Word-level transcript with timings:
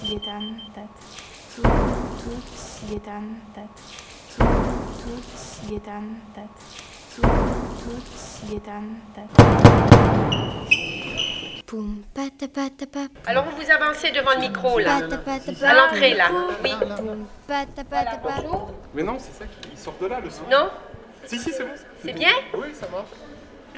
Tut, 0.00 0.20
tut. 0.20 0.30
Tut, 1.54 1.62
tut. 2.18 2.88
Tut, 2.88 3.00
tut. 3.00 3.28
Alors 13.26 13.44
vous 13.44 13.56
vous 13.56 13.70
avancez 13.70 14.10
devant 14.12 14.34
le 14.34 14.40
micro 14.40 14.78
là, 14.78 15.00
Pata, 15.00 15.18
pata, 15.18 15.68
à 15.68 15.74
l'entrée 15.74 16.14
là. 16.14 16.30
Oui. 16.62 16.70
Poum, 16.80 17.26
pata, 17.46 17.84
pata, 17.84 18.16
pap. 18.18 18.44
Mais 18.94 19.02
non, 19.02 19.16
c'est 19.18 19.32
ça 19.32 19.44
qui 19.46 19.76
sort 19.76 19.94
de 20.00 20.06
là, 20.06 20.20
le 20.20 20.30
son. 20.30 20.44
Non 20.50 20.70
Si, 21.26 21.38
si, 21.38 21.52
c'est 21.52 21.64
bon. 21.64 21.70
C'est 22.02 22.12
bien 22.12 22.30
Oui, 22.54 22.68
ça 22.72 22.88
marche. 22.88 23.08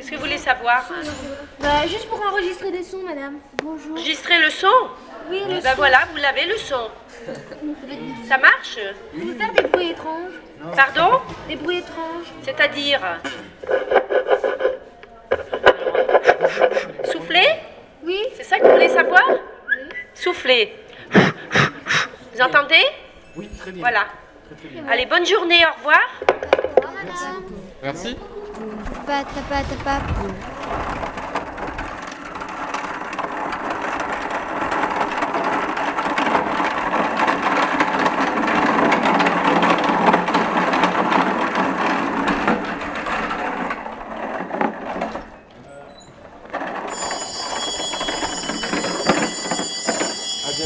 Qu'est-ce 0.00 0.12
que 0.12 0.16
vous 0.16 0.22
voulez 0.22 0.38
savoir 0.38 0.88
Bah, 1.58 1.86
juste 1.86 2.08
pour 2.08 2.24
enregistrer 2.24 2.70
des 2.72 2.82
sons, 2.82 3.02
madame. 3.06 3.38
Bonjour. 3.62 3.92
Enregistrer 3.92 4.38
le 4.38 4.48
son 4.48 4.66
Oui, 5.28 5.42
le 5.46 5.60
Ben 5.60 5.74
voilà, 5.76 5.98
vous 6.10 6.16
l'avez 6.16 6.46
le 6.46 6.56
son. 6.56 6.88
Ça 8.26 8.38
marche 8.38 8.78
On 9.14 9.26
peut 9.26 9.34
faire 9.34 9.52
des 9.52 9.68
bruits 9.68 9.90
étranges. 9.90 10.32
Pardon 10.74 11.20
Des 11.48 11.56
bruits 11.56 11.80
étranges. 11.80 12.32
C'est-à-dire 12.42 13.02
Souffler 17.12 17.48
Oui. 18.02 18.22
C'est 18.38 18.44
ça 18.44 18.58
que 18.58 18.64
vous 18.64 18.72
voulez 18.72 18.88
savoir 18.88 19.24
Souffler. 20.14 20.76
Vous 21.12 22.40
entendez 22.40 22.86
Oui, 23.36 23.50
très 23.58 23.70
bien. 23.70 23.82
Voilà. 23.82 24.06
Allez, 24.90 25.04
bonne 25.04 25.26
journée, 25.26 25.62
au 25.70 25.76
revoir. 25.76 26.00
Merci. 27.04 27.24
Bientôt. 27.82 28.16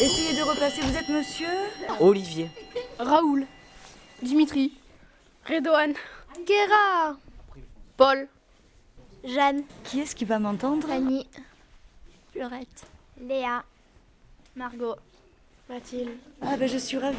Essayez 0.00 0.32
de 0.34 0.42
repasser, 0.42 0.80
vous 0.82 0.96
êtes 0.96 1.08
monsieur? 1.08 1.48
Olivier. 1.98 2.48
Raoul, 3.00 3.46
Dimitri, 4.22 4.72
Redouane, 5.44 5.94
Gérard. 6.46 7.16
Paul, 7.96 8.28
Jeanne. 9.24 9.62
Qui 9.84 10.00
est-ce 10.00 10.14
qui 10.14 10.24
va 10.24 10.38
m'entendre? 10.38 10.86
Fanny. 10.86 11.26
Fleurette. 12.32 12.86
Léa. 13.20 13.64
Margot, 14.56 14.96
Mathilde. 15.68 16.16
Ah 16.40 16.56
ben 16.56 16.68
je 16.68 16.78
suis 16.78 16.98
ravie. 16.98 17.16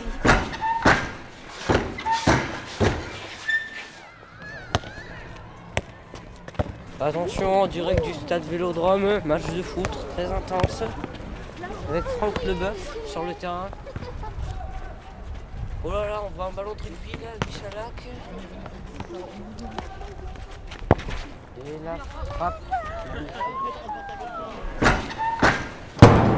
Attention, 7.02 7.62
en 7.62 7.68
direct 7.68 8.04
du 8.04 8.14
stade 8.14 8.44
Vélodrome, 8.44 9.22
match 9.24 9.46
de 9.54 9.62
foot 9.62 9.88
très 10.16 10.26
intense. 10.26 10.84
Avec 11.90 12.04
Franck 12.04 12.44
Leboeuf 12.44 12.98
sur 13.08 13.24
le 13.24 13.34
terrain. 13.34 13.70
Oh 15.84 15.92
là 15.92 16.06
là, 16.08 16.22
on 16.26 16.30
voit 16.36 16.46
un 16.48 16.52
ballon 16.52 16.74
de 16.74 16.82
rugby 16.84 17.12
là, 17.24 17.32
Michalak. 17.48 18.10
Et 21.66 21.80
la 21.86 21.98
frappe. 22.34 22.62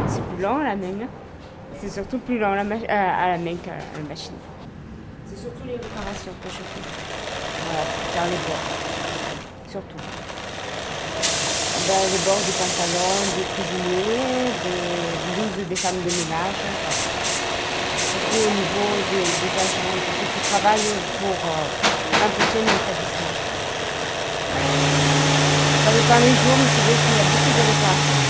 C'est 0.08 0.24
plus 0.24 0.42
lent 0.44 0.60
à 0.60 0.64
la 0.64 0.76
main. 0.76 1.08
C'est 1.80 1.90
surtout 1.90 2.20
plus 2.20 2.38
lent 2.38 2.52
ma- 2.64 2.76
à- 2.88 3.30
la 3.30 3.38
main 3.38 3.56
qu'à 3.64 3.72
la 3.72 4.10
machine. 4.10 4.34
C'est 5.28 5.38
surtout 5.42 5.64
les 5.66 5.74
réparations 5.74 6.34
que 6.44 6.50
je 6.50 6.56
fais. 6.56 6.82
Voilà, 7.66 7.84
faire 8.14 8.26
les 8.26 8.42
bords. 8.46 8.68
Surtout. 9.70 9.98
Ben, 11.88 12.02
les 12.12 12.20
bords 12.26 12.44
des 12.46 12.56
pantalons, 12.62 13.22
des 13.38 13.46
cuisiniers, 13.54 14.52
des 14.64 14.78
blouses 15.34 15.68
des 15.68 15.76
femmes 15.76 15.96
de 15.98 16.12
ménage. 16.12 17.11
Surtout 18.32 18.48
au 18.48 18.52
niveau 18.52 18.88
des, 19.12 19.20
des 19.20 19.52
agents 19.60 19.92
de 19.92 20.00
ceux 20.08 20.28
qui 20.32 20.42
travaillent 20.52 20.96
pour 21.20 21.36
euh, 21.36 21.68
de 22.22 22.60
l'établissement. 22.60 23.34
Ça 25.84 25.92
dépend 25.92 26.20
les 26.20 26.36
jours, 26.40 26.58
mais 26.58 26.70
c'est 26.72 26.84
vrai 26.86 26.96
qu'il 27.02 27.16
y 27.16 27.20
a 27.20 27.28
beaucoup 27.28 27.52
de 27.52 27.64
réparations. 27.68 28.22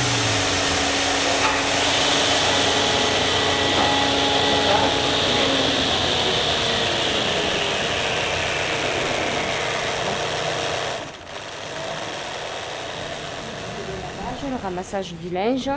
le 14.50 14.56
ramassage 14.56 15.14
du 15.14 15.30
linge. 15.30 15.70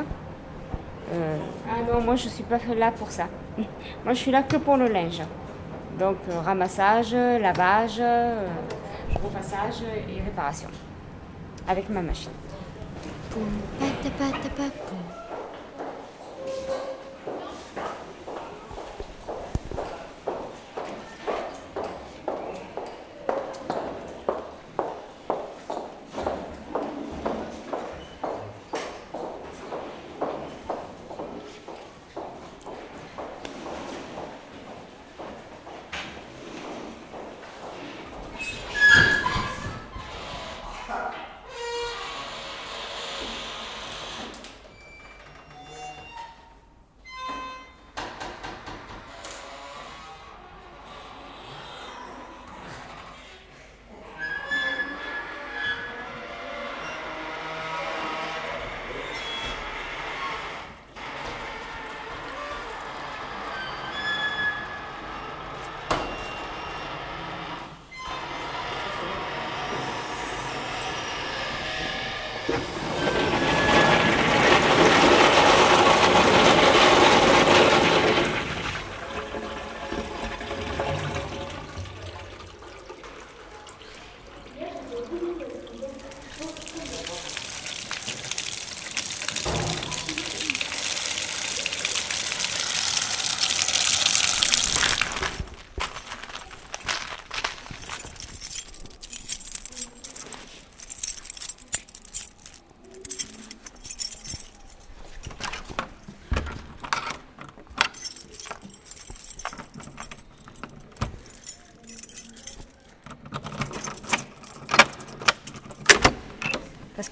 Euh, 1.13 1.37
ah 1.69 1.93
non, 1.93 2.01
moi 2.01 2.17
je 2.17 2.29
suis 2.31 2.43
pas 2.43 2.59
là 2.75 2.91
pour 2.91 3.11
ça. 3.11 3.29
Moi 3.59 4.15
je 4.15 4.15
suis 4.15 4.31
là 4.31 4.43
que 4.43 4.57
pour 4.57 4.77
le 4.77 4.89
linge. 4.89 5.23
Donc 5.99 6.17
euh, 6.29 6.41
ramassage, 6.41 7.15
lavage, 7.15 7.99
euh, 8.01 8.47
repassage 9.23 9.83
et 10.09 10.21
réparation. 10.21 10.69
Avec 11.69 11.89
ma 11.89 12.03
machine. 12.03 12.33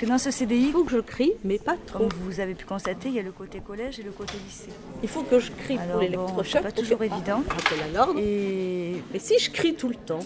Que 0.03 0.07
dans 0.09 0.19
ce 0.19 0.31
CDI, 0.33 0.67
Il 0.67 0.73
faut 0.73 0.83
que 0.85 0.91
je 0.91 0.99
crie, 0.99 1.33
mais 1.45 1.59
pas 1.59 1.77
trop. 1.87 2.01
comme 2.01 2.09
vous 2.25 2.41
avez 2.41 2.55
pu 2.55 2.65
constater, 2.67 3.09
il 3.09 3.15
y 3.15 3.19
a 3.21 3.23
le 3.23 3.31
côté 3.33 3.61
collège 3.61 4.01
et 4.01 4.03
le 4.03 4.11
côté 4.11 4.35
lycée. 4.45 4.71
Il 5.03 5.09
faut 5.09 5.23
que 5.23 5.39
je 5.39 5.53
crie 5.53 5.75
Alors 5.79 5.87
pour 5.87 5.95
bon, 5.95 6.01
l'électrochoc. 6.01 6.45
c'est 6.47 6.61
pas 6.63 6.73
toujours 6.73 6.99
que- 6.99 7.05
évident. 7.05 7.43
Rappel 7.49 7.79
à 7.85 7.97
l'ordre. 7.97 8.19
Et 8.21 8.97
Mais 9.13 9.19
si 9.21 9.39
je 9.39 9.51
crie 9.51 9.75
tout 9.75 9.89
le 9.89 9.95
temps, 9.95 10.19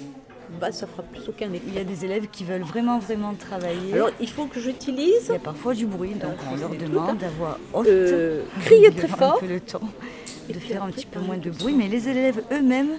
bah, 0.61 0.73
ça 0.73 0.87
fera 0.87 1.03
plus 1.03 1.29
aucun 1.29 1.53
effet. 1.53 1.65
Il 1.69 1.75
y 1.75 1.79
a 1.79 1.85
des 1.85 2.05
élèves 2.07 2.29
qui 2.33 2.45
veulent 2.45 2.63
vraiment, 2.63 2.99
vraiment 2.99 3.35
travailler. 3.35 3.93
Alors, 3.93 4.11
il 4.19 4.31
faut 4.31 4.47
que 4.47 4.61
j'utilise. 4.61 5.27
Il 5.29 5.33
y 5.33 5.37
a 5.37 5.39
parfois 5.41 5.75
du 5.75 5.85
bruit, 5.85 6.13
donc 6.15 6.37
on 6.51 6.57
leur 6.57 6.71
demande 6.71 7.23
à 7.23 7.29
voix 7.29 7.59
haute, 7.75 7.87
Euh, 7.87 8.45
crier 8.65 8.91
très 8.93 9.03
d'avoir 9.09 9.23
un 9.23 9.33
fort. 9.33 9.41
peu 9.41 9.47
le 9.47 9.61
temps 9.61 9.81
de 10.49 10.59
faire 10.59 10.85
un 10.85 10.91
petit 10.91 11.07
peu 11.07 11.21
moins 11.21 11.37
de 11.37 11.51
bruit. 11.51 11.75
Mais 11.75 11.89
les 11.89 12.09
élèves 12.09 12.41
eux-mêmes, 12.51 12.99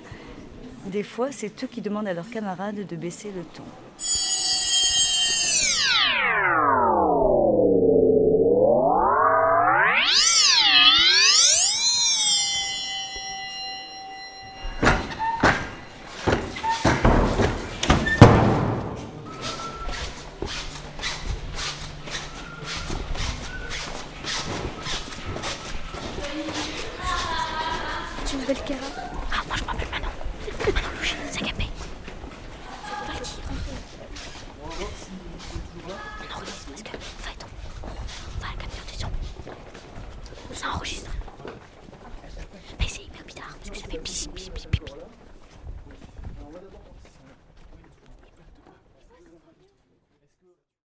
des 0.86 1.04
fois, 1.04 1.30
c'est 1.32 1.64
eux 1.64 1.68
qui 1.68 1.82
demandent 1.82 2.08
à 2.08 2.14
leurs 2.14 2.30
camarades 2.30 2.86
de 2.86 2.96
baisser 2.96 3.30
le 3.36 3.42
ton. 3.56 3.64
Ah, 28.30 29.42
moi 29.48 29.56
je 29.56 29.64
m'appelle 29.64 29.88
Manon. 29.90 30.10
Manon 30.74 30.90
c'est 31.32 31.40
capé. 31.40 31.68
C'est 32.84 33.08
pas 33.08 33.14
le 33.14 33.24
dire. 33.24 33.44
On 35.88 36.36
enregistre 36.36 36.66
parce 36.68 36.84
que, 36.84 36.90
on, 37.84 38.42
va 38.42 38.48
à 38.48 38.52
la 38.52 38.64
capture. 38.64 39.10
Ça 40.54 40.72
enregistre. 40.74 41.10
Mais 42.78 42.88
c'est 42.90 43.04
hyper 43.04 43.24
bizarre 43.24 43.56
parce 43.60 43.70
que 43.70 43.78
ça 43.78 43.88
fait 43.88 43.98